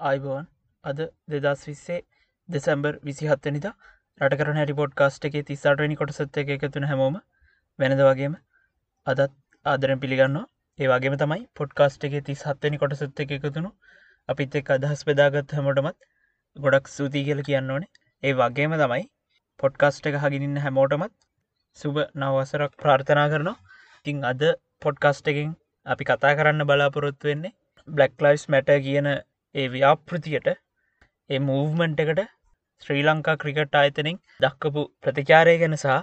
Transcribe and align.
ආයිබෝවන් 0.00 0.46
අද 0.84 1.00
දෙදස් 1.28 1.62
විස්සේ 1.64 2.02
දෙසැම්බර් 2.48 2.92
විසිහත්තනිද 3.02 3.66
රටකර 4.20 4.50
හැරි 4.54 4.74
පොඩ් 4.74 4.92
කාස්ට් 4.94 5.24
එක 5.24 5.36
තිස්සාටනි 5.46 5.96
කොටසත් 5.96 6.38
එක 6.42 6.52
එකතුන 6.54 6.84
හැමෝම 6.84 7.16
වෙනද 7.78 8.02
වගේම 8.02 8.36
අදත් 9.06 9.34
ආදරෙන් 9.66 10.00
පිළිගන්න 10.00 10.38
ඒවාගේම 10.78 11.14
තමයි 11.16 11.42
පොඩ්කාස්ට් 11.54 12.04
එක 12.04 12.12
තිස් 12.24 12.42
හත්තනි 12.42 12.78
කොටසත් 12.78 13.20
එක 13.20 13.32
එකතුුණු 13.36 13.70
අපිත් 14.28 14.52
එක් 14.54 14.68
අදහස් 14.70 15.00
පෙදාගත් 15.02 15.54
හැමෝටමත් 15.56 16.06
ගොඩක් 16.56 16.90
සූතිී 16.90 17.24
කියල 17.24 17.40
කියන්න 17.42 17.70
ඕනේ. 17.70 17.90
ඒ 18.22 18.32
වගේම 18.34 18.76
තමයි 18.76 19.04
පොඩ්කාස්ට් 19.60 20.06
එක 20.06 20.18
හගිනින්න 20.22 20.60
හැමෝටමත් 20.64 21.14
සුබ 21.76 21.98
නවසරක් 22.20 22.78
ප්‍රාර්ථනා 22.82 23.26
කරනවා. 23.32 23.56
තිං 24.06 24.22
අද 24.24 24.44
පොඩ්කාස්ට් 24.82 25.32
එකින් 25.32 25.50
අපි 25.86 26.04
කතා 26.04 26.32
කරන්න 26.34 26.66
බලාපොරොත්තු 26.66 27.30
වෙන්නේ 27.30 27.56
බ්ලක් 27.88 28.24
ලයිස් 28.24 28.46
මැට 28.48 28.72
කියන 28.86 29.10
ඒ 29.54 29.66
ව්‍යාපෘතියට 29.68 30.48
ඒ 31.30 31.38
මූවමන්ට් 31.42 32.00
එකට 32.02 32.20
ශ්‍රී 32.82 33.04
ලංකා 33.04 33.36
ක්‍රිකට් 33.36 33.78
ආයතනින් 33.78 34.18
දක්කපු 34.40 34.82
ප්‍රතිචාරය 35.02 35.54
ගැන 35.60 35.76
සහ 35.76 35.96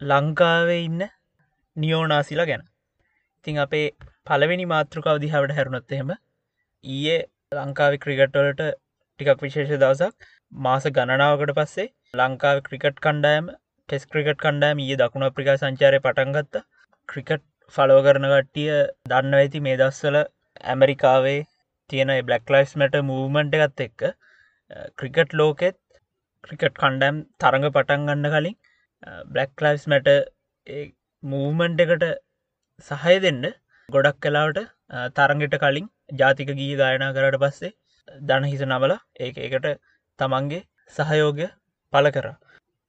ලංකාවේ 0.00 0.80
ඉන්න 0.80 1.02
නියෝනාසිලා 1.76 2.46
ගැන. 2.46 2.62
ඉතිං 3.38 3.58
අපේ 3.58 3.86
පලවෙනි 4.26 4.66
මාතෘකාව 4.66 5.22
දිහාවට 5.24 5.56
හැරුණොත් 5.56 5.94
එහෙම 5.96 6.12
ඊයේ 6.84 7.18
ලංකාව 7.56 7.98
ක්‍රිකට්වලට 7.98 8.62
ටිකක් 8.64 9.42
විශේෂ 9.42 9.74
දවසක් 9.74 10.28
මාස 10.60 10.84
ගණනාවකට 10.90 11.54
පස්සේ 11.56 11.88
ලංකාව 12.16 12.64
ක්‍රිකට් 12.66 13.04
කණ්ඩායම 13.04 13.52
ටෙස් 13.88 14.04
ක්‍රිකට් 14.06 14.42
කණ්ඩායම 14.42 14.82
ඒ 14.84 14.98
දකුණ 14.98 15.26
අප්‍රිකා 15.26 15.56
සංචාරය 15.58 16.00
පටන්ගත්ත 16.00 16.64
ක්‍රිකට් 17.08 17.44
ෆලෝ 17.74 18.00
කරන 18.02 18.26
කට්ටිය 18.30 18.74
දන්න 19.06 19.38
ඇති 19.38 19.60
මේ 19.60 19.78
දස්සල 19.78 20.18
ඇමරිකාවේ 20.66 21.40
තියෙන 21.90 22.12
බ්ලක් 22.22 22.54
ලයිස් 22.54 22.72
මට 22.78 23.04
මූමන්ට් 23.10 23.58
එකත් 23.58 23.84
එක්ක 23.86 24.02
ක්‍රිකට් 24.98 25.32
ලෝකෙත් 25.40 25.78
ක්‍රිකට් 26.44 26.78
කණ්ඩෑම් 26.80 27.20
තරඟ 27.40 27.68
පටන් 27.70 28.08
ගන්න 28.08 28.32
කලින් 28.34 28.56
බ්ලක් 29.32 29.64
ලයිස් 29.64 29.84
මැට 29.92 30.08
මූමන්ට් 31.22 31.84
එකට 31.84 32.06
සහය 32.88 33.16
දෙන්න 33.24 33.44
ගොඩක් 33.88 34.18
කලාවට 34.24 34.60
තරගෙට 35.16 35.60
කලින් 35.62 35.86
ජාතික 36.16 36.50
ගී 36.58 36.74
ගායනා 36.76 37.12
කරට 37.12 37.40
පස්සේ 37.42 37.72
දනහිස 38.28 38.62
නවල 38.66 38.94
ඒ 39.20 39.30
එකට 39.46 39.66
තමන්ගේ 40.18 40.62
සහයෝගය 40.94 41.46
පල 41.92 42.06
කර. 42.10 42.28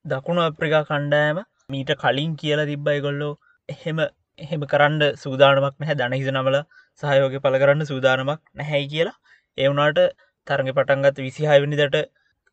දකුණු 0.06 0.42
අප්‍රිකා 0.44 0.84
කණ්ඩෑම 0.90 1.40
මීට 1.72 1.92
කලින් 2.04 2.32
කියලා 2.36 2.70
තිබ්බයි 2.70 3.00
ගොල්ලෝ 3.06 3.34
එහෙම 3.70 4.00
එහෙම 4.40 4.64
කරන්න 4.72 5.04
සූදානමක් 5.24 5.76
නැහැ. 5.82 5.98
දනහිස 6.02 6.30
නමල 6.32 6.58
සහයෝග 7.04 7.36
පල 7.44 7.58
කරන්න 7.64 7.90
සූදානමක් 7.92 8.42
නැහැයි 8.56 8.88
කියලා. 8.94 9.18
ඒවුනාට 9.58 10.00
තරග 10.48 10.70
පටන්ගත් 10.78 11.18
විසිහයවනිදට 11.28 11.98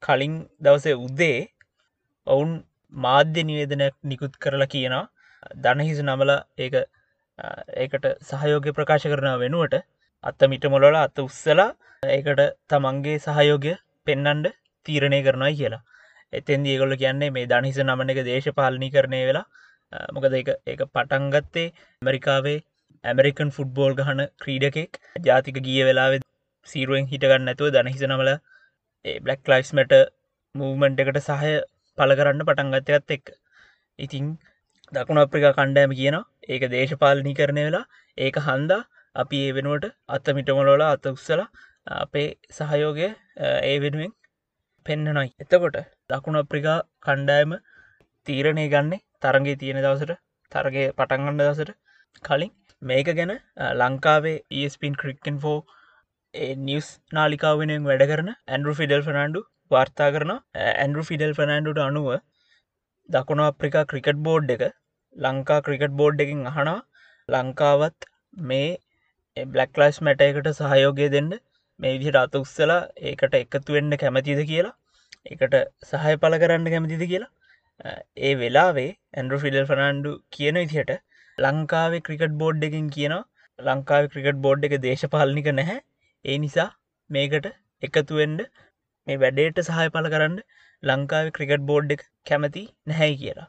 කලින් 0.02 0.34
දවසේ 0.60 0.96
උද්දේ 1.06 1.38
ඔවුන් 2.26 2.52
මාධ්‍ය 2.92 3.42
නිවේදනයක් 3.48 3.96
නිකුත් 4.04 4.34
කරලා 4.38 4.72
කියනවා. 4.74 5.04
දනහිස 5.56 6.00
නමල 6.02 6.32
ඒ 6.58 6.84
ඒකට 7.82 8.06
සහයෝගය 8.28 8.70
ප්‍රකාශ 8.72 9.06
කරන 9.12 9.28
වෙනුවට 9.42 9.74
අත්ත 10.24 10.40
මිට 10.52 10.64
මොලොල 10.74 10.96
අත්ත 10.96 11.18
උත්සලා 11.18 11.68
ඒකට 12.02 12.40
තමන්ගේ 12.70 13.18
සහයෝගය 13.26 13.74
පෙන්නන්ඩ 14.06 14.46
තීරණය 14.86 15.20
කරනයි 15.26 15.54
කියලා. 15.60 15.82
එතෙන් 16.32 16.66
ඒගොල්ල 16.66 16.94
කියන්නේ 17.02 17.30
මේ 17.30 17.46
දනිහිස 17.46 17.78
නමන 17.84 18.12
එක 18.12 18.20
දේශපාලනි 18.28 18.88
කරණය 18.94 19.20
වෙලා 19.28 19.46
මොකද 20.12 20.34
එක 20.34 20.48
ඒක 20.66 20.82
පටන්ගත්තේ 20.88 21.68
ඇමරිකාවේ 21.68 22.58
ඇමරිකන් 23.04 23.50
ෆුට්බෝල් 23.50 23.94
ගහන 23.94 24.22
ක්‍රීඩකෙක්. 24.38 24.92
ජාතික 25.22 25.58
ගිය 25.62 25.80
වෙලාවෙ 25.84 26.18
සීරුවෙන් 26.68 27.06
හිටගන්න 27.06 27.52
ඇතුව 27.52 27.72
දනහිස 27.72 28.04
නමල 28.04 28.30
බ්ලක් 29.20 29.42
ලයිස් 29.46 29.70
මට 29.76 30.02
මූමන්ට් 30.54 31.02
එකට 31.02 31.20
සහය 31.22 31.52
පල 31.98 32.12
කරන්න 32.14 32.42
පටන්ගත්තයත් 32.42 33.14
එක් 33.16 33.32
ඉතිං 33.98 34.26
දකුණ 34.92 35.22
අප්‍රිකා 35.22 35.54
කණ්ඩෑම 35.54 35.92
කියන 35.92 36.18
ඒක 36.48 36.64
දේශපාලනි 36.72 37.32
කරණය 37.34 37.64
වෙලා 37.68 37.84
ඒක 38.18 38.36
හන්දා 38.40 38.82
අපි 39.16 39.38
ඒ 39.44 39.54
වෙනුවට 39.56 39.86
අත්ත 40.08 40.28
මිටමලෝල 40.36 40.84
අත 40.84 41.06
උත්සල 41.06 41.42
අපේ 41.96 42.28
සහයෝගය 42.50 43.02
ඒ 43.62 43.76
වෙනුවෙන් 43.78 44.12
පෙන්න්නනයි 44.86 45.28
එතකොට 45.38 45.78
දකුණ 46.10 46.42
අප්‍රිකා 46.42 46.78
කණ්ඩෑම 47.02 47.54
තීරණය 48.26 48.66
ගන්නේ 48.68 49.02
තරගේ 49.22 49.56
තියෙන 49.56 49.80
දවසට 49.80 50.16
තරගය 50.52 50.84
පටන්ගන්න 50.92 51.40
දසට 51.40 51.72
කලින් 52.24 52.52
මේක 52.82 53.08
ගැන 53.12 53.32
ලංකාවේ 53.74 54.36
ඒස්පින් 54.56 54.94
ක්‍රික්කන් 54.94 55.36
ෆෝ 55.38 55.58
නිියස් 56.62 56.88
නාලිකාව 57.12 57.60
වෙනෙන් 57.60 57.84
වැඩ 57.84 58.06
කරන 58.06 58.30
ඇන්ඩරු 58.32 58.74
ෆිඩල් 58.74 59.02
ෆනන්ඩු 59.02 59.42
වාර්තා 59.70 60.10
කරන 60.10 60.32
ඇන්ඩරු 60.64 61.04
ෆිඩල් 61.04 61.34
ෆනන්ඩුට 61.34 61.80
අනුව 61.82 62.08
දකුණ 63.08 63.44
අප්‍රිකා 63.44 63.86
ක්‍රිකට් 63.86 64.20
බෝඩ් 64.22 64.50
එක 64.50 64.64
ලංකා 65.16 65.60
ක්‍රිකට් 65.60 65.94
බෝඩ් 65.94 66.20
එකින් 66.20 66.42
අහනා 66.46 66.78
ලංකාවත් 67.28 68.08
මේ 68.44 68.70
බ්ලක්ලයිස් 69.36 69.98
මැට 70.00 70.22
එකට 70.22 70.50
සහයෝගය 70.54 71.08
දෙන්න 71.08 71.30
මේ 71.80 71.94
විදිහට 71.94 72.18
අත 72.18 72.36
උත්සලා 72.36 72.80
ඒකට 73.04 73.34
එකතු 73.36 73.76
වෙන්න 73.76 73.96
කැමතිද 73.96 74.42
කියලා 74.44 74.76
එකට 75.26 75.56
සහය 75.86 76.14
පල 76.18 76.38
කරන්න 76.38 76.68
කැමතිද 76.68 77.04
කියලා 77.04 77.32
ඒ 77.80 78.32
වෙලාවේ 78.36 78.90
ඇන්ඩරු 79.14 79.38
ෆිඩල් 79.40 79.66
ෆනන්ඩු 79.66 80.12
කියන 80.32 80.58
විදිහට 80.62 80.92
ලංකාවේ 81.38 82.04
ක්‍රිකට් 82.06 82.38
බෝඩ් 82.42 82.66
එකින් 82.68 82.86
කියනවා 82.90 83.24
ලංකාව 83.58 84.08
ක්‍රිකට් 84.12 84.42
බෝඩ් 84.44 84.66
එක 84.68 84.74
දේශපාලනික 84.82 85.48
නැහැ 85.52 85.80
ඒ 86.24 86.38
නිසා 86.38 86.68
මේකට 87.10 87.48
එකතුවෙන්ඩ 87.82 88.40
මේ 89.06 89.20
වැඩේට 89.22 89.60
සහය 89.62 89.86
පල 89.88 90.08
කරන්න 90.12 90.38
ලංකාව 90.82 91.28
ක්‍රිකට් 91.36 91.66
බෝඩ් 91.70 91.94
එක 91.96 92.02
කැමති 92.26 92.64
නැහැයි 92.86 93.16
කියලා. 93.16 93.48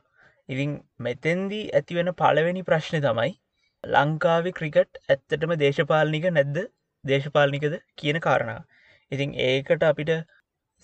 ඉතින් 0.50 0.74
මෙතැන්දී 1.00 1.64
ඇතිවෙන 1.72 2.12
පළවෙනි 2.14 2.64
ප්‍රශ්නය 2.64 3.02
තමයි 3.02 3.32
ලංකාව 3.84 4.50
ක්‍රිකට් 4.58 5.02
ඇත්තටම 5.06 5.54
දේශපාලනික 5.58 6.28
නැද්ද 6.32 6.58
දේශපාලනිකද 7.04 7.76
කියන 7.96 8.20
කාරණා. 8.22 8.62
ඉතින් 9.12 9.36
ඒකට 9.42 9.88
අපිට 9.90 10.14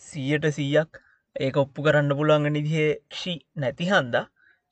සීයට 0.02 0.48
සීයක් 0.54 1.02
ඒක 1.36 1.56
ඔප්පු 1.58 1.86
කරන්න 1.86 2.16
පුළුවන් 2.18 2.48
නිදිහ 2.56 2.82
ක්ෂි 3.12 3.34
නැති 3.56 3.86
හන්ද? 3.92 4.16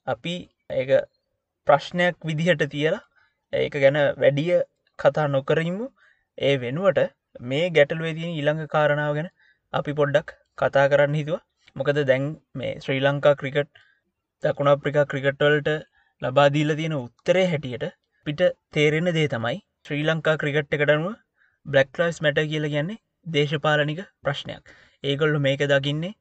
අපි 0.06 0.34
ඒ 0.70 1.00
ප්‍රශ්නයක් 1.66 2.16
විදිහට 2.28 2.62
තියලා 2.74 3.02
ඒක 3.52 3.74
ගැන 3.84 3.98
වැඩිය 4.22 4.60
කතා 4.98 5.26
නොකරමු 5.28 5.86
ඒ 6.38 6.54
වෙනුවට 6.56 7.00
මේ 7.42 7.64
ගැටල්ුවේතින 7.76 8.30
ඊළඟ 8.30 8.62
කාරණාව 8.74 9.14
ගැන 9.18 9.28
අපි 9.72 9.92
පොඩ්ඩක් 10.00 10.28
කතා 10.58 10.86
කරන්න 10.92 11.18
හිතුව. 11.20 11.40
මොකද 11.76 11.98
දැන් 12.10 12.24
මේ 12.54 12.72
ශ්‍රී 12.84 13.00
ලංකා 13.00 13.34
ක්‍රිකට් 13.40 13.70
දකුණ 14.42 14.72
අප්‍රිකා 14.74 15.06
ක්‍රිකට්වල්ට 15.10 15.68
ලබාදීල 16.22 16.70
තියෙන 16.78 16.94
උත්තරේ 16.98 17.46
හැටියට 17.52 17.84
පිට 18.26 18.40
තේරෙන 18.74 19.08
දේ 19.18 19.28
තමයි 19.34 19.58
ශ්‍රී 19.86 20.02
ලංකා 20.08 20.36
ක්‍රිකට් 20.42 20.74
එකටනුව 20.76 21.14
බ්ලක්ලයිස් 21.66 22.18
මැට 22.24 22.40
කියල 22.50 22.66
කියන්නේ 22.74 23.02
දේශපාලනික 23.26 24.00
ප්‍රශ්නයක්. 24.24 24.62
ඒගොල්ලු 25.04 25.38
මේක 25.46 25.62
දකින්නේ 25.72 26.18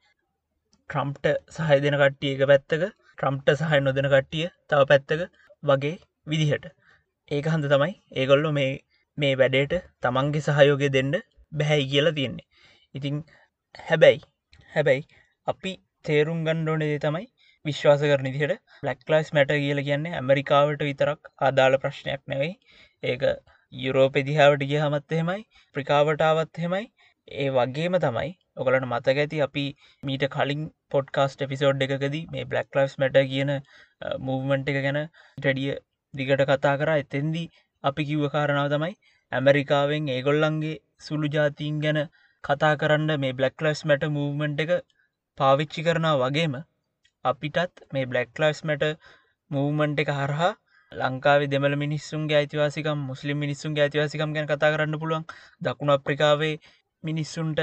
ට්‍රම්ප්ට 0.90 1.28
සහය 1.56 1.78
දෙන 1.84 1.98
කට්ටිය 2.02 2.32
එක 2.36 2.44
පැත්තක 2.52 2.86
ට්‍රම්ප්ට 2.86 3.52
සහය 3.60 3.80
නොදෙන 3.82 4.08
කට්ටිය 4.14 4.48
තව 4.70 4.82
පැත්තක 4.92 5.22
වගේ 5.64 5.98
විදිහට. 6.28 6.66
ඒක 7.32 7.46
හන්ද 7.54 7.68
තමයි 7.74 7.94
ඒගොල්ලො 8.20 8.52
මේ 8.58 8.72
මේ 9.18 9.36
වැඩේට 9.42 9.76
තමන්ගේ 10.04 10.46
සහයෝගය 10.48 10.90
දෙන්න 10.96 11.14
බැහැයි 11.52 11.90
කියලා 11.92 12.18
තියෙන්නේ. 12.18 12.48
ඉතිං 12.96 13.22
හැබැයි 13.80 14.22
හැබැයි 14.74 15.08
අපි 15.48 15.74
තේරුම් 16.06 16.40
ගණ්ඩෝනදේ 16.48 17.00
තමයි 17.06 17.28
විශ්වාස 17.66 18.04
කරන 18.04 18.28
දිහට 18.28 18.54
ලක්ලයිස් 18.84 19.30
මැට 19.38 19.52
කියල 19.58 19.82
කියන්නේ 19.88 20.18
ඇමරිකාවට 20.20 20.88
විතරක් 20.90 21.32
අදාළ 21.48 21.78
ප්‍රශ්නයක් 21.84 22.22
නෙවෙයි. 22.34 22.54
ඒක 23.04 23.24
යුරෝපෙදිහාවට 23.74 24.64
ගිය 24.70 24.80
හමත් 24.84 25.18
එහෙමයි 25.18 25.44
ප්‍රිකාවටාවත් 25.76 26.62
හෙමයි 26.64 26.86
ඒ 27.34 27.50
වගේම 27.56 27.96
තමයි 28.04 28.30
ඔකලට 28.58 28.86
මතක 28.88 29.18
ඇති 29.24 29.42
අපි 29.46 29.64
මීට 30.04 30.24
කලින් 30.36 30.64
පොඩ්කාස්ට 30.92 31.44
එපිසෝඩ් 31.46 31.86
එකකදී 31.86 32.24
මේ 32.34 32.46
බ්ලක් 32.46 32.78
ලයිස් 32.78 32.94
මැට 33.02 33.18
කියන 33.32 33.52
මූවමන්ට් 34.26 34.72
එක 34.72 34.80
ගැන 34.86 35.00
ටඩිය 35.38 35.76
දිගට 36.14 36.44
කතා 36.50 36.76
කර. 36.80 36.92
එතෙන්දී 37.04 37.48
අපි 37.84 38.08
කිව්ව 38.10 38.26
කාරණාව 38.34 38.68
තමයි 38.74 38.94
ඇමරිකාවෙන් 39.32 40.10
ඒගොල්ලන්ගේ 40.16 40.76
සුළු 41.06 41.28
ජාතීන් 41.36 41.78
ගැන 41.84 42.00
කතා 42.44 42.74
කරන්න 42.82 43.22
මේ 43.24 43.38
බ්ලක් 43.40 43.66
ලයිස් 43.66 43.82
මැට 43.86 44.04
මූවමන්ට් 44.18 44.66
එක 44.66 44.74
පාවිච්චි 45.38 45.86
කරනා 45.88 46.16
වගේම 46.22 46.58
අපිටත් 47.26 47.86
මේ 47.94 48.10
බ්ලක් 48.12 48.42
ලයිස් 48.42 48.62
මැට 48.68 48.84
මූවමන්ට් 49.52 50.04
එක 50.04 50.12
හරහා 50.20 50.52
ලංකාව 50.92 51.42
දෙමල 51.48 51.74
මිනිස්සුන්ගේ 51.76 52.38
අයිතිවාසිකම් 52.38 53.00
මුස්ලිම් 53.10 53.38
මිනිස්සුන්ගේ 53.38 53.84
අයිතිවාසිකම් 53.84 54.34
ගැන 54.36 54.48
කතා 54.50 54.72
කරන්න 54.74 55.00
පුළුවන්. 55.02 55.24
දකුණ 55.62 55.94
අප්‍රිකාවේ 55.96 56.56
මිනිස්සුන්ට 57.04 57.60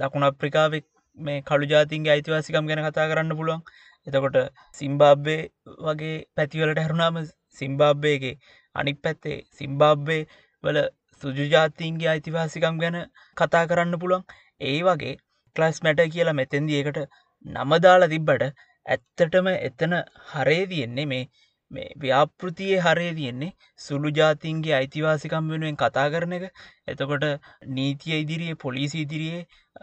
දකුණ 0.00 0.28
අප්‍රිකාවෙක් 0.28 0.86
මේ 1.18 1.38
කළු 1.42 1.66
ජාතින්ගේ 1.66 2.12
අයිතිවාසිකම් 2.12 2.68
ගැන 2.68 2.82
කතා 2.86 3.06
කරන්න 3.10 3.38
පුළුවන්. 3.38 3.62
එතකොට 4.06 4.36
සිම්බාබ්බේ 4.74 5.40
වගේ 5.86 6.16
පැතිවලට 6.36 6.82
හැරුණාම 6.82 7.16
සිම්බාබ්බේගේ 7.58 8.34
අනික් 8.74 8.98
පැත්තේ 9.02 9.38
සිම්බාබ්බේ 9.52 10.22
වල 10.64 10.78
සුජාතීන්ගේ 11.22 12.10
අයිතිවාසිකම් 12.14 12.76
ගැන 12.82 12.98
කතා 13.36 13.64
කරන්න 13.66 14.00
පුළුවන්. 14.02 14.24
ඒ 14.60 14.78
වගේ 14.82 15.14
ක්ලස් 15.56 15.78
මැට 15.82 16.02
කියලා 16.08 16.38
මෙතැන්දි 16.40 16.80
එකට 16.80 17.00
නමදාලා 17.44 18.08
තිබ්බට 18.08 18.44
ඇත්තටම 18.86 19.48
එතන 19.58 19.94
හරේ 20.30 20.62
තියෙන්නේ 20.66 21.06
මේ 21.06 21.24
මේ 21.70 21.88
ව්‍යාපෘතියේ 21.96 22.80
හරේ 22.80 23.12
තියෙන්නේ 23.12 23.52
සුළු 23.80 24.12
ජාතින්ගේ 24.12 24.74
අයිතිවාසිකම් 24.74 25.50
වෙනුවෙන් 25.52 25.76
කතා 25.76 26.06
කරන 26.08 26.34
එක. 26.34 26.44
එතකොට 26.86 27.26
නීතිය 27.72 28.16
ඉදිරියේ 28.18 28.56
පොලිසි 28.56 28.98
ඉදිරියේ 29.00 29.42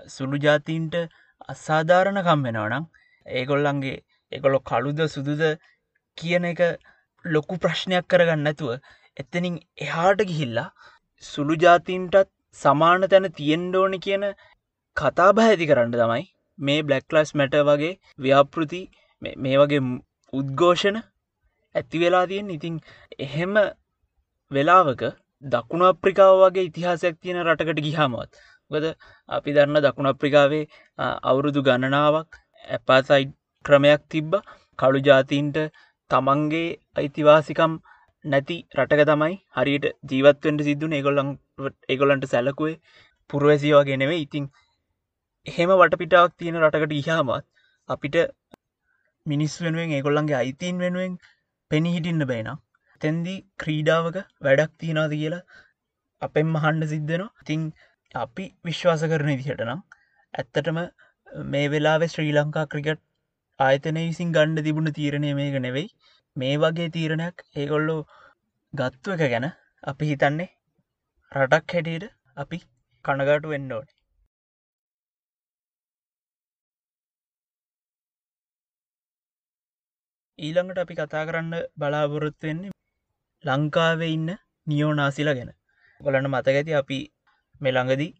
සුළු 0.09 0.39
ජාතීන්ට 0.39 0.95
අසාධාරණකම් 1.49 2.47
වෙනවනම් 2.47 2.85
ඒගොල්ලන්ගේ 3.25 3.97
එකොළො 4.31 4.59
කළුද 4.61 5.01
සුදුද 5.09 5.43
කියන 6.17 6.45
එක 6.45 6.61
ලොකු 7.25 7.57
ප්‍රශ්නයක් 7.57 8.07
කරගන්න 8.07 8.43
නැතුව 8.43 8.71
එතනින් 9.17 9.59
එහාට 9.81 10.23
ගිහිල්ලා 10.23 10.69
සුළු 11.23 11.55
ජාතින්ටත් 11.57 12.33
සමාන 12.57 13.07
තැන 13.07 13.29
තියෙන්ඩෝනි 13.33 13.99
කියන 13.99 14.25
කතාබ 14.97 15.41
ඇති 15.41 15.69
කරන්න 15.69 15.93
තමයි 15.93 16.25
මේ 16.59 16.81
බ්ලක්ලස් 16.83 17.31
මැට 17.33 17.55
වගේ 17.63 17.93
ව්‍යාපෘති 18.19 18.81
මේ 19.21 19.57
වගේ 19.57 19.81
උද්ඝෝෂණ 20.33 20.99
ඇති 21.75 21.97
වෙලා 21.99 22.25
තියෙන් 22.27 22.49
ඉතිං 22.51 22.79
එහෙම 23.19 23.53
වෙලාවක 24.51 25.03
දකුණු 25.43 25.85
අප්‍රිකාව 25.87 26.33
වගේ 26.41 26.65
ඉතිහාසයක් 26.65 27.15
තියෙන 27.17 27.43
රටකට 27.43 27.85
ගිහාමත් 27.85 28.41
ගද 28.71 28.91
අපි 29.29 29.55
දන්න 29.55 29.83
දකුණ 29.83 30.11
අප්‍රිකාවේ 30.11 30.65
අවුරුදු 30.99 31.63
ගණනාවක් 31.63 32.41
ඇපාසයිඩ් 32.67 33.33
ක්‍රමයක් 33.65 34.03
තිබ්බ. 34.07 34.33
කළු 34.79 34.99
ජාතීන්ට 35.01 35.57
තමන්ගේ 36.11 36.67
අයිතිවාසිකම් 36.95 37.73
නැති 38.25 38.55
රටක 38.75 39.03
තමයි 39.05 39.35
හරියට 39.55 39.85
ජීවත්වෙන්ට 40.09 40.61
සිද්ධුන 40.63 40.93
ඒගොල්ලන් 40.93 41.29
ඒගොලන්ට 41.89 42.25
සැලකුවේ 42.27 42.77
පුරුවැසි 43.29 43.73
වගේ 43.73 43.97
නෙවේ 43.97 44.19
ඉතිං 44.19 44.45
එහෙම 45.45 45.73
වටපිටාවක් 45.73 46.33
තියෙන 46.37 46.59
රටකට 46.61 46.93
ඉහාමත් 46.93 47.45
අපිට 47.89 48.17
මිනිස් 49.25 49.53
වෙනුවෙන් 49.59 49.91
ඒගොල්ලන්ගේ 49.91 50.37
අයිතින් 50.37 50.79
වෙනුවෙන් 50.79 51.13
පෙනි 51.73 51.93
හිටින්න 51.93 52.27
බේනම් 52.31 52.63
තැන්දි 53.01 53.35
ක්‍රීඩාවක 53.61 54.17
වැඩක් 54.41 54.73
තියෙනද 54.79 55.13
කියලා 55.13 55.43
අපෙන් 56.21 56.51
මහන්ඩ 56.51 56.91
සිද්ධනවා 56.91 57.47
තිං 57.47 57.63
අපි 58.15 58.45
විශ්වාස 58.65 59.03
කරන 59.11 59.31
ඉදිහටනම් 59.31 59.81
ඇත්තටම 60.33 60.77
මේ 61.47 61.67
වෙලාවෙ 61.69 62.07
ශ්‍රී 62.07 62.33
ලංකා 62.33 62.65
ක්‍රිකට් 62.67 63.01
ආයතනය 63.59 64.01
විසින් 64.01 64.33
ගණ්ඩ 64.35 64.65
තිබුණ 64.65 64.91
තීරණය 64.93 65.31
මේක 65.39 65.55
නෙවෙයි. 65.59 65.87
මේ 66.35 66.53
වගේ 66.57 66.89
තීරණයක් 66.95 67.43
ඒගොල්ලෝ 67.55 67.99
ගත්තු 68.73 69.15
එක 69.15 69.23
ගැන 69.25 69.47
අපි 69.83 70.09
හිතන්නේ 70.11 70.49
රටක් 71.31 71.75
හැටියට 71.75 72.05
අපි 72.37 72.57
කණගාටු 73.05 73.53
වෙන්න 73.53 73.71
ඕනේ. 73.71 73.93
ඊළඟට 80.45 80.79
අපි 80.83 80.95
කතා 80.99 81.23
කරන්න 81.27 81.53
බලාපොරොත්තු 81.79 82.49
වෙන්නේ 82.49 82.71
ලංකාවේ 83.43 84.11
ඉන්න 84.15 84.29
නියෝනාසිලා 84.67 85.35
ගැන. 85.37 85.51
ගොලන්න 86.01 86.29
මතකඇති 86.31 86.73
අපි 86.81 86.97
මෙළඟදී 87.61 88.11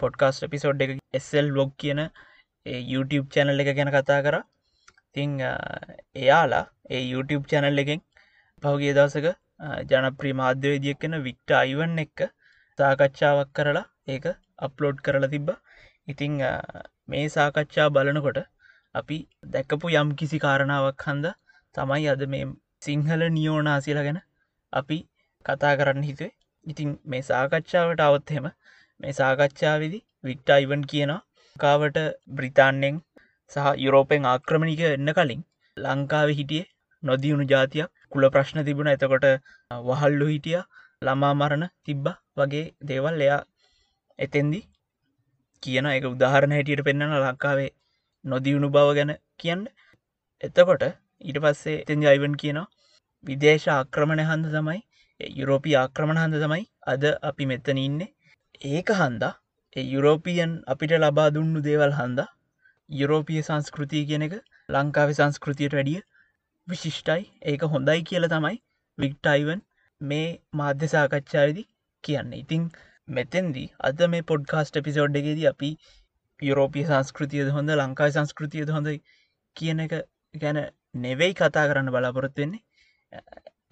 පොඩ්කාස්ට 0.00 0.44
පිසෝඩ් 0.52 0.84
එක 0.84 0.92
එස්සල් 1.18 1.48
බ්ලොග් 1.54 1.72
කියන 1.82 2.00
YouTube 2.92 3.26
චැනල් 3.34 3.62
එක 3.62 3.70
ගැන 3.78 3.92
කතා 3.96 4.20
කර. 4.26 4.36
තිං 5.14 5.32
එයාලා 6.22 6.64
ඒ 6.90 7.02
YouTube 7.12 7.44
චැනල් 7.50 7.82
එකෙන් 7.84 8.00
පහුගේ 8.62 8.94
දවසක 8.98 9.28
ජනප්‍රී 9.90 10.38
මාධ්‍යවේදියක් 10.40 11.02
කෙන 11.02 11.18
වික්ට 11.26 11.58
අයිවන් 11.60 11.98
එක්ක 12.04 12.20
සාකච්ඡාවක් 12.78 13.52
කරලා 13.56 13.86
ඒක 14.08 14.24
අප්ලෝඩ් 14.66 15.04
කරලා 15.06 15.32
තිබ්බ. 15.34 15.48
ඉතිං 16.08 16.40
මේ 17.10 17.26
සාකච්ඡා 17.36 17.88
බලනකොට 17.90 18.40
අපි 18.94 19.18
දැක්කපු 19.52 19.94
යම් 20.00 20.08
කිසි 20.20 20.38
කාරණාවක් 20.44 21.04
හන්ද 21.06 21.26
තමයි 21.74 22.08
අද 22.12 22.22
මේ 22.32 22.44
සිංහල 22.84 23.22
නියෝනාසිල 23.36 24.00
ගැන 24.06 24.18
අපි 24.72 24.98
කතා 25.44 25.74
කරන්න 25.78 26.08
හිතුවේ. 26.08 26.32
ඉතින් 26.66 26.90
මේ 27.04 27.22
සාකච්ඡාවට 27.22 28.02
අවත්හෙම 28.06 28.46
මේ 29.00 29.14
සාකච්ඡාවිදි 29.20 30.00
වික්ට 30.24 30.50
අයිවන් 30.56 30.84
කියනවා. 30.92 31.20
කාවට 31.56 31.98
බ්‍රිතාන්නෙන් 32.36 32.98
සහ 33.52 33.66
යුරෝපෙන් 33.84 34.28
ආක්‍රමණික 34.32 34.82
එන්න 34.88 35.10
කලින් 35.18 35.42
ලංකාව 35.76 36.28
හිටියේ 36.38 36.70
නොදියුණු 37.02 37.46
ජාතියක්. 37.52 37.90
කුල 38.12 38.24
ප්‍රශ්න 38.34 38.64
තිබුණ. 38.68 38.92
එතකොට 38.94 39.26
වහල්ලු 39.70 40.28
හිටිය. 40.32 40.60
ළමා 41.06 41.34
මරණ 41.34 41.64
තිබ්බ 41.86 42.06
වගේ 42.38 42.66
දේවල් 42.88 43.22
එයා 43.26 43.40
එතෙන්දි 44.18 44.60
කියන 45.62 45.86
එක 45.90 46.04
උදාහරණ 46.10 46.54
හැටියට 46.56 46.84
පෙන්න්නන 46.88 47.14
ලංකාවේ 47.20 47.70
නොදියුණු 48.24 48.68
බව 48.76 48.88
ගැන 48.98 49.12
කියන්න. 49.40 49.62
එතකොට 50.40 50.84
ඊට 51.22 51.38
පස්සේ 51.44 51.78
තෙන් 51.86 52.08
අයිවන් 52.10 52.34
කියනවා 52.36 52.68
විදේශ 53.24 53.66
ආක්‍රමණ 53.70 54.24
හන්ද 54.24 54.54
තමයි 54.54 54.80
යුරෝපී 55.20 55.74
ආක්‍රමණ 55.76 56.20
හන්ද 56.20 56.38
තමයි 56.42 56.64
අද 56.86 57.04
අපි 57.22 57.46
මෙතන 57.46 57.78
ඉන්නේ. 57.78 58.10
ඒක 58.70 58.88
හන්දා. 58.92 59.34
යුරෝපියන් 59.76 60.54
අපිට 60.66 60.94
ලබා 60.98 61.28
දුන්නු 61.30 61.62
දේවල් 61.62 61.94
හන්දා. 61.98 62.28
යුරෝපිය 62.90 63.42
සංස්කෘතිය 63.42 64.04
කියන 64.08 64.26
එක 64.28 64.34
ලංකාව 64.68 65.14
සංස්කෘතියට 65.18 65.76
වැඩිය 65.78 66.00
විශිෂ්ටයි. 66.68 67.22
ඒක 67.44 67.62
හොඳයි 67.72 68.00
කියල 68.08 68.28
තමයි 68.28 68.56
වික්ටයිවන් 68.98 69.62
මේ 70.00 70.28
මාධ්‍ය 70.52 70.88
සාකච්ඡාවදි 70.88 71.64
කියන්න. 72.04 72.32
ඉතිං 72.34 72.68
මෙතෙන්දී 73.08 73.68
අද 73.80 74.06
මේ 74.08 74.22
පොඩ්කාස්ට 74.24 74.82
පිසෝඩ් 74.84 75.16
එකෙද 75.16 75.42
අපි 75.46 75.70
යුරෝපිය 76.40 76.84
සංස්කෘතියද 76.84 77.50
හොඳ 77.56 77.74
ලංකායි 77.74 78.16
සංස්කෘතියද 78.16 78.70
හොඳ 78.70 78.88
කියන 79.56 79.84
එක 79.86 79.92
ගැන 80.34 80.58
නෙවෙයි 80.94 81.34
කතා 81.34 81.66
කරන්න 81.66 81.90
බලාපොරොත්වෙන්නේ 81.90 82.62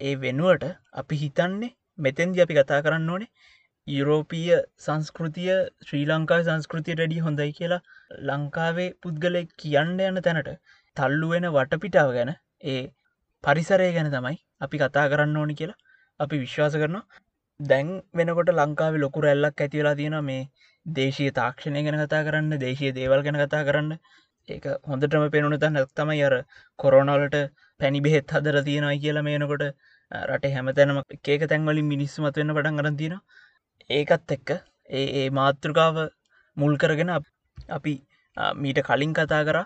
ඒ 0.01 0.13
වෙනුවට 0.17 0.67
අපි 0.95 1.15
හිතන්නේ 1.17 1.71
මෙතැන්දි 1.99 2.43
අපි 2.43 2.55
කතා 2.55 2.81
කරන්න 2.81 3.09
ඕනේ 3.09 3.31
යුරෝපීය 3.87 4.57
සංස්කෘතිය 4.79 5.51
ශ්‍රී 5.85 6.05
ලංකායි 6.07 6.47
සංස්කෘතිය 6.47 6.95
ඩඩි 6.95 7.21
හොඳයි 7.21 7.51
කියලා 7.53 7.81
ලංකාවේ 8.29 8.89
පුද්ගලය 9.01 9.43
කියන්න 9.57 10.01
යන 10.03 10.19
තැනට 10.21 10.49
තල්ලුවෙන 10.97 11.47
වටපිටාව 11.51 12.11
ගැන 12.13 12.33
ඒ 12.65 12.81
පරිසරය 13.43 13.89
ගැන 13.93 14.09
තමයි 14.11 14.37
අපි 14.61 14.79
කතා 14.79 15.05
කරන්න 15.09 15.37
ඕනි 15.37 15.55
කියලා 15.55 15.79
අපි 16.19 16.37
විශ්වාස 16.37 16.75
කරනවා. 16.75 17.05
දැන් 17.59 17.89
වෙනකොට 18.13 18.51
ලංකාව 18.53 18.97
ලොකු 18.97 19.21
රැල්ලක් 19.21 19.61
ඇතිවෙලා 19.61 19.95
තියෙන 19.95 20.17
මේ 20.23 20.41
දේශය 20.85 21.29
තාක්ෂණය 21.33 21.81
ගැන 21.85 21.97
කතා 22.01 22.21
කරන්න 22.23 22.59
දේශය 22.59 22.91
දේවල් 22.93 23.23
ගැන 23.25 23.39
කතා 23.41 23.63
කරන්න. 23.63 23.91
ඒක 24.49 24.65
හොඳටම 24.85 25.25
පෙනුන 25.29 25.55
තැන් 25.57 25.73
නැත්තමයි 25.73 26.23
අර 26.23 26.35
කොරෝනවලට 26.79 27.37
පැණි 27.79 28.01
බෙහෙත් 28.01 28.33
හදර 28.35 28.57
තියෙනයි 28.63 28.99
කියලා 28.99 29.23
මේනකොට 29.23 29.65
රට 30.11 30.53
හැමතැනම 30.53 31.01
ඒක 31.27 31.43
තැන්වලින් 31.45 31.87
මිනිස්සුමත් 31.87 32.35
වෙන්න 32.35 32.53
පටන් 32.53 32.79
කරන්න 32.79 32.97
තියෙන 32.97 33.17
ඒකත් 33.89 34.35
එක්ක 34.37 34.49
ඒ 34.89 35.05
ඒ 35.15 35.27
මාතෘකාව 35.31 35.99
මුල් 36.57 36.73
කරගෙන 36.77 37.11
අපි 37.69 37.93
මීට 38.55 38.81
කලින් 38.83 39.13
කතා 39.13 39.43
කර 39.43 39.59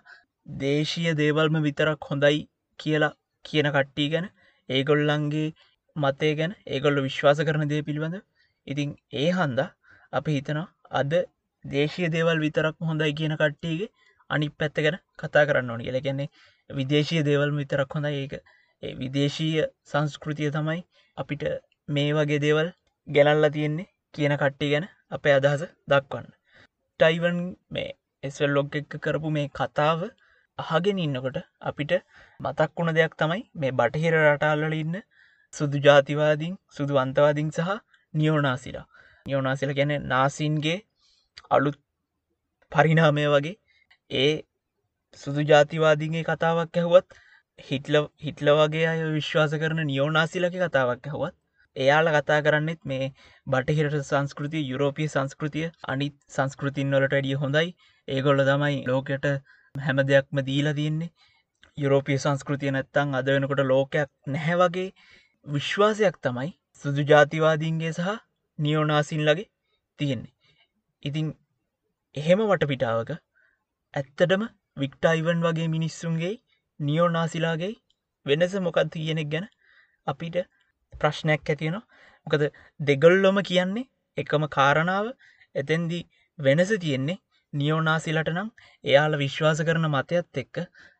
දේශීය 0.45 1.15
දේවල්ම 1.15 1.57
විතරක් 1.61 2.09
හොඳයි 2.09 2.41
කියලා 2.79 3.13
කියන 3.45 3.69
කට්ටී 3.69 4.09
ගැන 4.09 4.27
ඒගොල්ලන්ගේ 4.69 5.47
මතය 5.95 6.31
ගැන 6.35 6.53
ඒගොල්ල 6.67 7.01
විශ්වාස 7.01 7.41
කරන 7.41 7.67
දේ 7.67 7.83
පිළිබඳ 7.83 8.17
ඉතින් 8.67 8.91
ඒ 9.15 9.29
හන්දා 9.33 9.69
අපි 10.13 10.37
හිතනවා 10.37 10.67
අද 10.93 11.13
දේශය 11.65 12.09
දේවල් 12.09 12.39
විතරක් 12.39 12.75
හොඳයි 12.81 13.13
කියන 13.13 13.35
කට්ටියගේ 13.35 13.93
අනි 14.29 14.49
පැත්ත 14.51 14.77
ගැන 14.85 14.97
කතා 15.19 15.45
කරන්න 15.47 15.71
ඕනි 15.71 15.87
කියල. 15.87 15.99
ගැන්නේ 16.01 16.29
විදේශය 16.69 17.23
දේවල් 17.27 17.51
විතරක් 17.57 17.95
හොඳ 17.95 18.07
ඒක. 18.11 18.33
විදේශීය 18.83 19.65
සංස්කෘතිය 19.83 20.49
තමයි 20.51 20.81
අපිට 21.17 21.43
මේ 21.89 22.11
වගේ 22.13 22.39
දේවල් 22.39 22.69
ගැනල්ලා 23.07 23.53
තියෙන්නේ 23.55 23.91
කියන 24.13 24.33
කට්ටි 24.41 24.71
ගැන 24.73 24.85
අපේ 25.11 25.35
අදහස 25.37 25.63
දක්වන්න. 25.87 26.27
ටයිවන් 26.99 27.39
මේ 27.69 27.89
එස්වල් 28.23 28.51
ලොග් 28.57 28.75
එක 28.79 28.93
කරපු 29.03 29.29
මේ 29.37 29.47
කතාව 29.53 29.99
අහගෙන 30.59 30.99
ඉන්නකොට 30.99 31.37
අපිට 31.61 31.91
මතක් 32.39 32.71
වුණ 32.77 32.95
දෙයක් 32.97 33.13
තමයි 33.21 33.41
මේ 33.55 33.71
බටහිර 33.71 34.15
රටාල්ලල 34.21 34.75
ඉන්න 34.75 34.95
සුදු 35.53 35.77
ජාතිවාදින් 35.85 36.53
සුදු 36.69 36.93
අන්තවාදින් 37.03 37.49
සහ 37.51 37.69
නියෝනාසිලා. 38.13 38.85
නියෝනාසිල 39.25 39.71
ගැන 39.73 39.93
නාසින්ගේ 40.07 40.79
අලුත් 41.49 41.77
පරිනාමය 42.71 43.25
වගේ 43.33 43.55
ඒ 44.11 44.33
සුදු 45.17 45.41
ජාතිවාදීගේ 45.43 46.23
කතාවක් 46.25 46.77
ඇහුවත් 46.77 47.17
හිටල 47.59 47.97
හිටල 48.19 48.51
වගේ 48.55 48.85
අය 48.87 49.01
විශ්වාස 49.11 49.57
කරන 49.57 49.81
නියෝනාසිලක 49.85 50.55
කතාවක් 50.57 51.09
ඇහුවත් 51.09 51.35
එයාල 51.75 52.09
කතා 52.09 52.39
කරන්නෙත් 52.41 52.81
මේ 52.83 53.07
බටහිරට 53.47 53.95
සංස්කෘතිය 54.01 54.63
යුරෝපිය 54.63 55.07
සංස්කෘතිය 55.07 55.65
අනිත් 55.87 56.15
සංස්කෘතින් 56.29 56.91
වලට 56.91 57.17
ඇඩිය 57.17 57.39
හොඳයි. 57.41 57.69
ඒගොල්ල 58.07 58.43
තමයි 58.43 58.77
ලෝකෙට 58.87 59.25
හැම 59.75 60.01
දෙයක්ම 60.03 60.43
දීලා 60.49 60.75
තියන්නේ. 60.75 61.11
යුරෝපිය 61.77 62.17
සංස්කෘතිය 62.17 62.71
නැත්තං 62.71 63.17
අද 63.19 63.27
වෙනකොට 63.27 63.63
ලෝකයක් 63.65 64.09
නැහැ 64.27 64.59
වගේ 64.61 64.87
විශ්වාසයක් 65.45 66.21
තමයි 66.23 66.51
සුදු 66.83 67.07
ජාතිවාදීන්ගේ 67.11 67.93
සහ 67.93 68.15
නියෝනාසින්ලගේ 68.59 69.49
තියෙන්නේ. 69.99 70.33
ඉතින් 71.03 71.27
එහෙම 72.15 72.45
වටපිටාවක 72.45 73.11
ඇත්තටම 73.95 74.43
වික්ටයිවන් 74.77 75.43
වගේ 75.43 75.67
මිනිස්සුන්ගේ 75.69 76.33
නියෝනාසිලාගේ 76.79 77.73
වෙනස 78.25 78.55
මොකක්ද 78.61 78.95
කියනෙක් 78.95 79.29
ගැන 79.29 79.45
අපිට 80.07 80.37
ප්‍රශ්නයක් 80.93 81.51
ඇතියෙනවා 81.51 81.83
මොකද 82.27 82.43
දෙගොල්ලොම 82.79 83.39
කියන්නේ 83.43 83.85
එකම 84.17 84.45
කාරණාව 84.49 85.07
එතැන්දි 85.55 85.99
වෙනස 86.39 86.73
තියෙන්නේ 86.77 87.21
නියෝනාසිලට 87.53 88.29
නම් 88.31 88.49
එයාල 88.85 89.17
විශ්වාස 89.17 89.61
කරන 89.61 89.87
මතයත් 89.89 90.41
එක්ක 90.41 90.57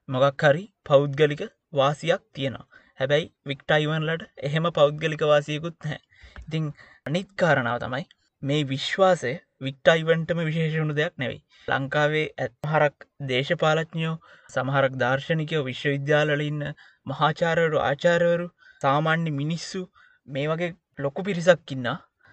මොගක් 0.09 0.43
හරි 0.43 0.63
පෞද්ගලික 0.85 1.41
වාසියක් 1.73 2.23
තියෙනවා. 2.33 2.67
හැබැයි 2.99 3.31
වික්ටයිවන්ලට 3.45 4.23
එහෙම 4.43 4.67
පෞද්ගලික 4.71 5.23
වාසියකුත් 5.25 5.89
හැ 5.89 5.99
ඉතිං 6.39 6.69
අනිත් 7.05 7.29
කාරණාව 7.35 7.79
තමයි 7.81 8.05
මේ 8.43 8.61
විශ්වාසය 8.65 9.33
වික්ටයිවන්ටම 9.62 10.39
විශේෂණු 10.41 10.95
දෙයක් 10.95 11.13
නෙවෙයි. 11.17 11.41
ලංකාවේ 11.67 12.25
ඇත්හරක් 12.38 13.05
දේශපාලඥයෝ 13.29 14.15
සමහරක් 14.50 14.93
දර්ශනිකයෝ 14.95 15.63
විශ්වවිද්‍යාලඉන්න 15.63 16.63
මහාචාරවරු 17.07 17.79
ආචාරවරු 17.81 18.47
සාමාන්‍ය 18.81 19.31
මිනිස්සු 19.31 19.81
මේ 20.27 20.47
වගේ 20.47 20.71
ලොකු 21.00 21.24
පිරිසක්කින්න 21.24 21.88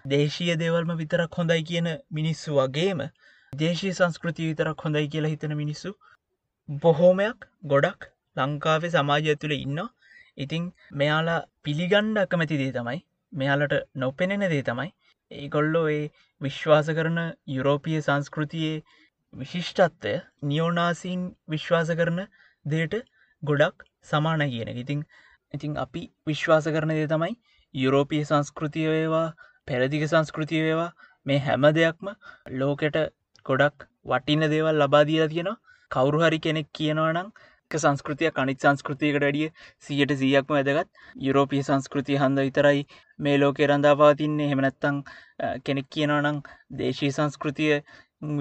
දේශීය 0.05 0.55
දේවල්ම 0.55 0.91
විතරක් 0.97 1.37
හොඳයි 1.37 1.63
කියන 1.63 1.89
මිනිස්සු 2.11 2.57
වගේම 2.57 3.03
දේශී 3.53 3.93
සංස්කෘතිය 3.93 4.49
විතරක් 4.49 4.83
හොඳයි 4.85 5.07
කියලා 5.07 5.33
හිතන 5.33 5.55
මිනිස්සු 5.55 5.93
බොහෝමයක් 6.69 7.47
ගොඩක් 7.65 8.09
ලංකාවේ 8.37 8.91
සමාජය 8.91 9.31
ඇතුළ 9.31 9.55
ඉන්න 9.55 9.81
ඉතිං 10.37 10.63
මෙයාලා 10.93 11.39
පිළිගණ්ඩ 11.63 12.21
අකමැති 12.21 12.59
දේ 12.61 12.71
තමයි 12.71 12.99
මෙයාලට 13.33 13.75
නොපෙනෙන 13.95 14.45
දේ 14.47 14.63
තමයි 14.63 14.89
ඒගොල්ලෝ 15.31 15.85
ඒ 15.89 16.03
විශ්වාස 16.41 16.91
කරන 16.91 17.19
යුරෝපිය 17.49 17.99
සංස්කෘතියේ 18.01 18.83
විශිෂ්ටත්වය 19.33 20.13
නියෝනාසීන් 20.45 21.23
විශ්වාස 21.49 21.93
කරන 21.93 22.19
දේට 22.65 22.99
ගොඩක් 23.43 23.87
සමාන 24.05 24.45
කියන 24.49 24.75
ඉතිං 24.75 25.01
ඉතිං 25.53 25.79
අපි 25.79 26.03
විශ්වාස 26.27 26.69
කරන 26.69 26.93
දේ 26.93 27.09
තමයි 27.09 27.33
යුරෝපිය 27.73 28.23
සංස්කෘතිය 28.25 28.87
වේවා 28.89 29.27
පැරදිග 29.67 30.05
සංස්කෘතිය 30.07 30.61
වේවා 30.61 30.91
මේ 31.25 31.39
හැම 31.39 31.65
දෙයක්ම 31.75 32.07
ලෝකෙට 32.53 32.97
ගොඩක් 33.45 33.87
වටින 34.05 34.45
දේවල් 34.49 34.79
ලබාදීලා 34.79 35.29
තියෙනවා. 35.29 35.61
කවුරු 35.91 36.19
හරි 36.21 36.39
කෙනෙක් 36.39 36.67
කියනවනම් 36.71 37.27
සංස්කෘතිය 37.71 38.31
කනිත් 38.31 38.63
සංස්කෘතියකට 38.63 39.23
වැඩිය 39.23 39.49
සියට 39.79 40.13
සීයක්ම 40.21 40.53
වැදගත්. 40.55 40.89
යුරෝපිය 41.25 41.63
සංස්කෘතිය 41.63 42.17
හන්ද 42.17 42.45
විතරයි 42.47 42.81
මේ 43.19 43.37
ලෝකෙ 43.37 43.67
රඳා 43.67 43.95
පවතින්නේ. 43.95 44.49
හෙමනැත්තං 44.51 44.99
කෙනෙක් 45.65 45.87
කියනවනං 45.89 46.41
දේශී 46.79 47.11
සංස්කෘතිය 47.17 47.71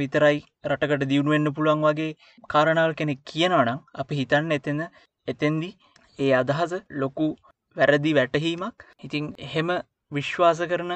විතරයි 0.01 0.43
රටකට 0.71 1.09
දියුණුවෙන්න්න 1.13 1.55
පුළුවන් 1.57 1.87
වගේ 1.87 2.11
කාරණාවල් 2.49 2.95
කෙනෙක් 2.95 3.23
කියනවනම් 3.25 3.81
අපි 4.03 4.21
හිතන්න 4.21 4.57
එතන 4.59 4.83
එතෙන්දි 5.29 5.71
ඒ 6.19 6.33
අදහස 6.41 6.75
ලොකු 7.03 7.29
වැරදි 7.77 8.13
වැටහීමක්. 8.19 8.77
ඉතිං 9.07 9.35
එහෙම 9.39 9.71
විශ්වාස 10.13 10.61
කරන 10.73 10.93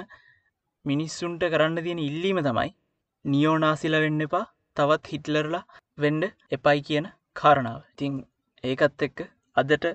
මිනිස්සුන්ට 0.85 1.42
කරන්න 1.52 1.85
තියෙන 1.85 2.04
ඉල්ලීම 2.09 2.40
තමයි 2.49 2.71
නියෝනාසිල 3.25 3.97
වෙන්න 4.04 4.26
එපා. 4.28 4.45
තවත් 4.76 5.12
හිටලරලා 5.12 5.64
වෙන්ඩ 5.99 6.25
එපයි 6.56 6.80
කියන 6.88 7.06
කාරණාව. 7.37 7.81
ඉතිං 7.93 8.21
ඒකත් 8.64 9.07
එක්ක 9.07 9.25
අදට 9.57 9.87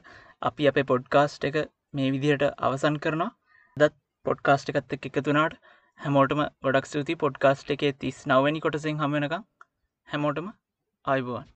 අපි 0.41 0.69
අපේ 0.71 0.89
පොඩ්කාස්ට් 0.91 1.47
එක 1.49 1.57
මේ 1.93 2.09
විදිහට 2.15 2.47
අවසන් 2.61 2.99
කරනවා. 3.03 3.31
දත් 3.77 3.95
පොඩ්කාස්ට් 4.25 4.73
එකත් 4.73 4.97
එක් 4.97 5.07
එකතුනාට 5.09 5.57
හැමෝටම 5.99 6.41
ගොඩක් 6.65 6.87
ස්තුති 6.87 7.15
පොඩ්කාස්ට් 7.21 7.73
එකේ 7.75 7.93
තිස් 8.01 8.19
නවනි 8.27 8.63
කොටසිෙන් 8.63 9.01
හමෙනක 9.01 9.35
හැමෝටම 10.07 10.47
අයිබුවන් 11.05 11.49